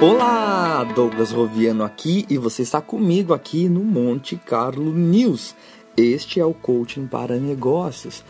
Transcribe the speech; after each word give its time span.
Olá, 0.00 0.82
Douglas 0.94 1.30
Roviano 1.30 1.84
aqui 1.84 2.24
e 2.30 2.38
você 2.38 2.62
está 2.62 2.80
comigo 2.80 3.34
aqui 3.34 3.68
no 3.68 3.80
Monte 3.80 4.34
Carlo 4.36 4.94
News. 4.94 5.54
Este 5.96 6.40
é 6.40 6.44
o 6.44 6.54
Coaching 6.54 7.06
para 7.06 7.36
Negócios. 7.36 8.24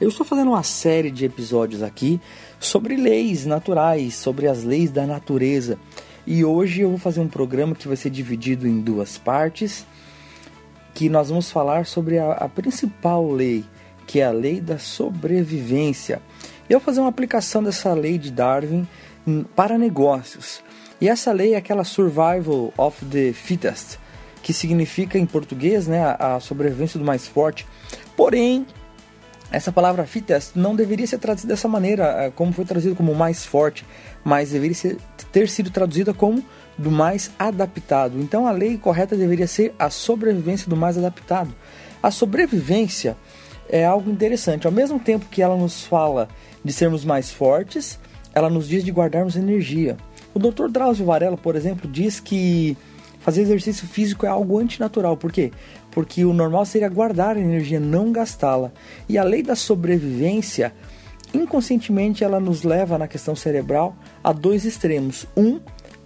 Eu 0.00 0.10
estou 0.10 0.24
fazendo 0.24 0.52
uma 0.52 0.62
série 0.62 1.10
de 1.10 1.24
episódios 1.24 1.82
aqui 1.82 2.20
sobre 2.60 2.96
leis 2.96 3.44
naturais, 3.44 4.14
sobre 4.14 4.46
as 4.46 4.62
leis 4.62 4.92
da 4.92 5.04
natureza. 5.06 5.76
E 6.24 6.44
hoje 6.44 6.82
eu 6.82 6.90
vou 6.90 6.98
fazer 6.98 7.20
um 7.20 7.26
programa 7.26 7.74
que 7.74 7.88
vai 7.88 7.96
ser 7.96 8.10
dividido 8.10 8.68
em 8.68 8.80
duas 8.80 9.18
partes, 9.18 9.84
que 10.94 11.08
nós 11.08 11.30
vamos 11.30 11.50
falar 11.50 11.84
sobre 11.84 12.18
a, 12.18 12.32
a 12.32 12.48
principal 12.48 13.28
lei, 13.28 13.64
que 14.06 14.20
é 14.20 14.26
a 14.26 14.30
lei 14.30 14.60
da 14.60 14.78
sobrevivência. 14.78 16.22
Eu 16.68 16.78
vou 16.78 16.84
fazer 16.84 17.00
uma 17.00 17.08
aplicação 17.08 17.62
dessa 17.62 17.94
lei 17.94 18.18
de 18.18 18.30
Darwin 18.30 18.86
para 19.56 19.78
negócios. 19.78 20.62
E 21.00 21.08
essa 21.08 21.32
lei 21.32 21.54
é 21.54 21.56
aquela 21.56 21.82
survival 21.82 22.74
of 22.76 23.04
the 23.06 23.32
fittest, 23.32 23.98
que 24.42 24.52
significa 24.52 25.18
em 25.18 25.24
português 25.24 25.86
né, 25.86 26.14
a 26.18 26.38
sobrevivência 26.40 26.98
do 26.98 27.06
mais 27.06 27.26
forte. 27.26 27.66
Porém, 28.14 28.66
essa 29.50 29.72
palavra 29.72 30.04
fittest 30.04 30.52
não 30.54 30.76
deveria 30.76 31.06
ser 31.06 31.16
traduzida 31.16 31.54
dessa 31.54 31.68
maneira, 31.68 32.04
é, 32.24 32.30
como 32.30 32.52
foi 32.52 32.66
traduzido 32.66 32.94
como 32.94 33.14
mais 33.14 33.46
forte, 33.46 33.86
mas 34.22 34.50
deveria 34.50 34.74
ser, 34.74 34.98
ter 35.32 35.48
sido 35.48 35.70
traduzida 35.70 36.12
como 36.12 36.44
do 36.76 36.90
mais 36.90 37.30
adaptado. 37.38 38.20
Então 38.20 38.46
a 38.46 38.50
lei 38.50 38.76
correta 38.76 39.16
deveria 39.16 39.46
ser 39.46 39.74
a 39.78 39.88
sobrevivência 39.88 40.68
do 40.68 40.76
mais 40.76 40.98
adaptado. 40.98 41.54
A 42.02 42.10
sobrevivência 42.10 43.16
é 43.68 43.84
algo 43.84 44.10
interessante. 44.10 44.66
Ao 44.66 44.72
mesmo 44.72 44.98
tempo 44.98 45.26
que 45.30 45.42
ela 45.42 45.56
nos 45.56 45.84
fala 45.84 46.28
de 46.64 46.72
sermos 46.72 47.04
mais 47.04 47.30
fortes, 47.30 47.98
ela 48.34 48.50
nos 48.50 48.68
diz 48.68 48.84
de 48.84 48.90
guardarmos 48.90 49.36
energia. 49.36 49.96
O 50.34 50.38
Dr. 50.38 50.68
Drauzio 50.68 51.06
Varela, 51.06 51.36
por 51.36 51.56
exemplo, 51.56 51.90
diz 51.90 52.20
que 52.20 52.76
fazer 53.20 53.42
exercício 53.42 53.86
físico 53.86 54.26
é 54.26 54.28
algo 54.28 54.58
antinatural. 54.58 55.16
Por 55.16 55.32
quê? 55.32 55.50
Porque 55.90 56.24
o 56.24 56.32
normal 56.32 56.64
seria 56.64 56.88
guardar 56.88 57.36
a 57.36 57.40
energia, 57.40 57.80
não 57.80 58.12
gastá-la. 58.12 58.72
E 59.08 59.18
a 59.18 59.24
lei 59.24 59.42
da 59.42 59.56
sobrevivência, 59.56 60.72
inconscientemente, 61.34 62.22
ela 62.22 62.38
nos 62.38 62.62
leva 62.62 62.98
na 62.98 63.08
questão 63.08 63.34
cerebral 63.34 63.96
a 64.22 64.32
dois 64.32 64.64
extremos. 64.64 65.26
Um, 65.36 65.60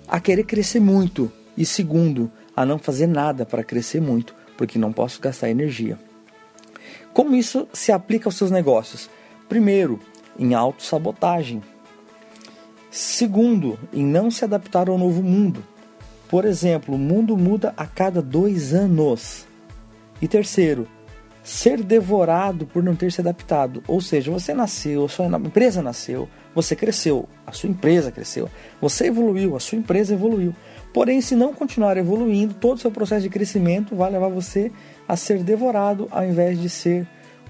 a 0.08 0.20
querer 0.20 0.44
crescer 0.44 0.80
muito. 0.80 1.30
E 1.56 1.64
segundo, 1.64 2.30
a 2.56 2.64
não 2.64 2.78
fazer 2.78 3.06
nada 3.06 3.44
para 3.44 3.64
crescer 3.64 4.00
muito, 4.00 4.34
porque 4.56 4.78
não 4.78 4.92
posso 4.92 5.20
gastar 5.20 5.50
energia. 5.50 5.98
Como 7.12 7.34
isso 7.34 7.68
se 7.72 7.92
aplica 7.92 8.28
aos 8.28 8.36
seus 8.36 8.50
negócios? 8.50 9.10
Primeiro, 9.48 10.00
em 10.38 10.54
autossabotagem. 10.54 11.62
Segundo, 12.90 13.78
em 13.92 14.04
não 14.04 14.30
se 14.30 14.44
adaptar 14.44 14.88
ao 14.88 14.98
novo 14.98 15.22
mundo. 15.22 15.64
Por 16.28 16.44
exemplo, 16.44 16.94
o 16.94 16.98
mundo 16.98 17.36
muda 17.36 17.74
a 17.76 17.86
cada 17.86 18.22
dois 18.22 18.72
anos. 18.72 19.46
E 20.20 20.28
terceiro, 20.28 20.88
ser 21.42 21.82
devorado 21.82 22.66
por 22.66 22.82
não 22.82 22.94
ter 22.94 23.10
se 23.12 23.20
adaptado. 23.20 23.82
Ou 23.86 24.00
seja, 24.00 24.30
você 24.30 24.54
nasceu, 24.54 25.04
a 25.04 25.08
sua 25.08 25.26
empresa 25.26 25.82
nasceu, 25.82 26.28
você 26.54 26.76
cresceu, 26.76 27.28
a 27.46 27.52
sua 27.52 27.68
empresa 27.68 28.10
cresceu, 28.10 28.48
você 28.80 29.06
evoluiu, 29.06 29.56
a 29.56 29.60
sua 29.60 29.78
empresa 29.78 30.14
evoluiu. 30.14 30.54
Porém, 30.92 31.20
se 31.20 31.34
não 31.34 31.54
continuar 31.54 31.96
evoluindo, 31.96 32.54
todo 32.54 32.76
o 32.76 32.80
seu 32.80 32.90
processo 32.90 33.22
de 33.22 33.30
crescimento 33.30 33.96
vai 33.96 34.10
levar 34.10 34.28
você 34.28 34.70
a 35.12 35.16
ser 35.16 35.42
devorado 35.42 36.08
ao 36.10 36.24
invés 36.24 36.58
de 36.58 36.70
ser 36.70 37.06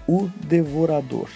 o 0.09 0.29
devorador. 0.45 1.29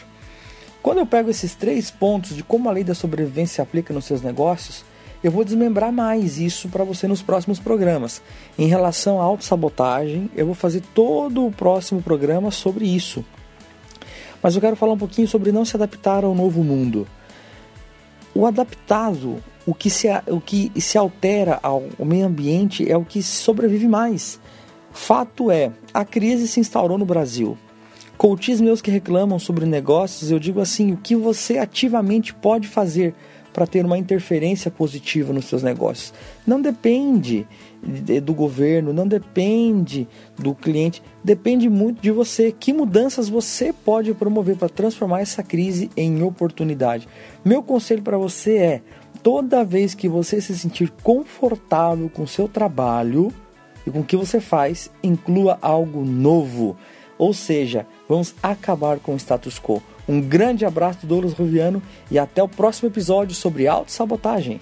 Quando 0.82 0.98
eu 0.98 1.06
pego 1.06 1.30
esses 1.30 1.54
três 1.54 1.88
pontos 1.88 2.34
de 2.34 2.42
como 2.42 2.68
a 2.68 2.72
lei 2.72 2.82
da 2.82 2.96
sobrevivência 2.96 3.54
se 3.54 3.62
aplica 3.62 3.94
nos 3.94 4.06
seus 4.06 4.22
negócios, 4.22 4.84
eu 5.22 5.30
vou 5.30 5.44
desmembrar 5.44 5.92
mais 5.92 6.40
isso 6.40 6.68
para 6.68 6.82
você 6.82 7.06
nos 7.06 7.22
próximos 7.22 7.60
programas. 7.60 8.20
Em 8.58 8.66
relação 8.66 9.20
à 9.20 9.24
autossabotagem, 9.24 10.28
eu 10.34 10.46
vou 10.46 10.54
fazer 10.56 10.82
todo 10.92 11.46
o 11.46 11.52
próximo 11.52 12.02
programa 12.02 12.50
sobre 12.50 12.84
isso. 12.84 13.24
Mas 14.42 14.56
eu 14.56 14.60
quero 14.60 14.74
falar 14.74 14.94
um 14.94 14.98
pouquinho 14.98 15.28
sobre 15.28 15.52
não 15.52 15.64
se 15.64 15.76
adaptar 15.76 16.24
ao 16.24 16.34
novo 16.34 16.64
mundo. 16.64 17.06
O 18.34 18.46
adaptado, 18.46 19.40
o 19.64 19.72
que 19.72 19.90
se, 19.90 20.08
o 20.26 20.40
que 20.40 20.72
se 20.80 20.98
altera 20.98 21.60
ao 21.62 21.84
meio 22.00 22.26
ambiente 22.26 22.90
é 22.90 22.96
o 22.96 23.04
que 23.04 23.22
sobrevive 23.22 23.86
mais. 23.86 24.40
Fato 24.96 25.50
é, 25.50 25.70
a 25.92 26.06
crise 26.06 26.48
se 26.48 26.58
instaurou 26.58 26.96
no 26.96 27.04
Brasil. 27.04 27.56
Coaches 28.16 28.62
meus 28.62 28.80
que 28.80 28.90
reclamam 28.90 29.38
sobre 29.38 29.66
negócios, 29.66 30.30
eu 30.30 30.38
digo 30.38 30.58
assim: 30.58 30.90
o 30.90 30.96
que 30.96 31.14
você 31.14 31.58
ativamente 31.58 32.34
pode 32.34 32.66
fazer 32.66 33.14
para 33.52 33.66
ter 33.66 33.84
uma 33.84 33.98
interferência 33.98 34.70
positiva 34.70 35.34
nos 35.34 35.44
seus 35.44 35.62
negócios? 35.62 36.14
Não 36.46 36.60
depende 36.60 37.46
do 38.22 38.32
governo, 38.32 38.92
não 38.92 39.06
depende 39.06 40.08
do 40.36 40.54
cliente, 40.54 41.02
depende 41.22 41.68
muito 41.68 42.00
de 42.00 42.10
você. 42.10 42.50
Que 42.50 42.72
mudanças 42.72 43.28
você 43.28 43.74
pode 43.74 44.14
promover 44.14 44.56
para 44.56 44.70
transformar 44.70 45.20
essa 45.20 45.42
crise 45.42 45.90
em 45.94 46.22
oportunidade? 46.22 47.06
Meu 47.44 47.62
conselho 47.62 48.02
para 48.02 48.16
você 48.16 48.56
é: 48.56 48.82
toda 49.22 49.62
vez 49.62 49.94
que 49.94 50.08
você 50.08 50.40
se 50.40 50.56
sentir 50.58 50.90
confortável 51.02 52.08
com 52.08 52.26
seu 52.26 52.48
trabalho 52.48 53.30
e 53.86 53.90
com 53.90 54.00
o 54.00 54.04
que 54.04 54.16
você 54.16 54.40
faz, 54.40 54.90
inclua 55.02 55.58
algo 55.62 56.04
novo. 56.04 56.76
Ou 57.16 57.32
seja, 57.32 57.86
vamos 58.08 58.34
acabar 58.42 58.98
com 58.98 59.14
o 59.14 59.16
status 59.16 59.58
quo. 59.58 59.82
Um 60.08 60.20
grande 60.20 60.64
abraço 60.64 61.00
do 61.00 61.06
Douglas 61.06 61.32
Roviano 61.32 61.82
e 62.10 62.18
até 62.18 62.42
o 62.42 62.48
próximo 62.48 62.88
episódio 62.88 63.34
sobre 63.34 63.66
autossabotagem. 63.66 64.60